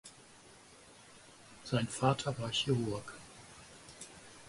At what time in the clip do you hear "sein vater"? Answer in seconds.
1.63-2.35